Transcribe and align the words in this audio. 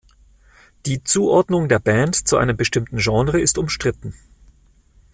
Die 0.87 1.03
Zuordnung 1.03 1.69
der 1.69 1.77
Band 1.77 2.27
zu 2.27 2.37
einem 2.37 2.57
bestimmten 2.57 2.97
Genre 2.97 3.39
ist 3.39 3.59
umstritten. 3.59 4.15